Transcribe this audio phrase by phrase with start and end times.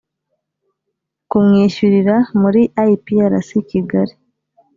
[1.29, 2.61] kumwishyurira muri
[2.93, 4.13] iprc kigali